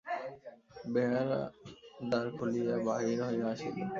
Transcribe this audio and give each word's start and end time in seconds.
বেহারা 0.93 1.41
দ্বার 2.09 2.25
খুলিয়া 2.37 2.75
বাহির 2.87 3.19
হইয়া 3.27 3.47
আসিল। 3.51 3.75